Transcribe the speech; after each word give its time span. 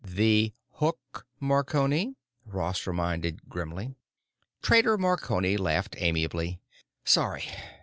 "The 0.03 0.53
hook, 0.77 1.27
Marconi," 1.39 2.15
Ross 2.47 2.87
reminded 2.87 3.47
grimly. 3.47 3.93
Trader 4.63 4.97
Marconi 4.97 5.57
laughed 5.57 5.95
amiably. 5.99 6.59
"Sorry. 7.05 7.45